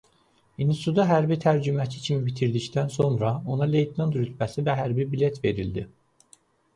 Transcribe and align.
Institutu 0.63 1.03
hərbi 1.09 1.35
tərcüməçi 1.41 1.99
kimi 2.05 2.25
bitirdikdən 2.29 2.89
sonra 2.93 3.33
ona 3.57 3.67
leytenant 3.73 4.17
rütbəsi 4.21 4.65
və 4.71 4.75
hərbi 4.81 5.07
bilet 5.13 5.39
verildi. 5.45 5.85